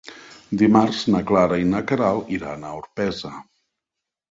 Dimarts 0.61 1.01
na 1.15 1.21
Clara 1.33 1.59
i 1.65 1.69
na 1.75 1.83
Queralt 1.93 2.33
iran 2.39 2.65
a 2.65 2.75
Orpesa. 2.81 3.35